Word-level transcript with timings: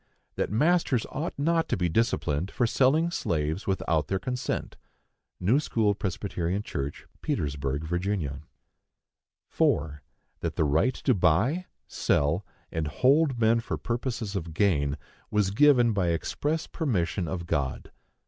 That 0.33 0.49
masters 0.49 1.05
ought 1.11 1.37
not 1.37 1.69
to 1.69 1.77
be 1.77 1.87
disciplined 1.87 2.49
for 2.49 2.65
selling 2.65 3.11
slaves 3.11 3.67
without 3.67 4.07
their 4.07 4.17
consent. 4.17 4.75
(New 5.39 5.59
school 5.59 5.93
Pres. 5.93 6.17
Church, 6.63 7.05
Petersburg, 7.21 7.83
Va.) 7.83 8.39
4. 9.45 10.01
That 10.39 10.55
the 10.55 10.63
right 10.63 10.95
to 10.95 11.13
buy, 11.13 11.67
sell, 11.87 12.43
and 12.71 12.87
hold 12.87 13.37
men 13.39 13.59
for 13.59 13.77
purposes 13.77 14.35
of 14.35 14.55
gain, 14.55 14.97
was 15.29 15.51
given 15.51 15.93
by 15.93 16.07
express 16.07 16.65
permission 16.65 17.27
of 17.27 17.45
God. 17.45 17.91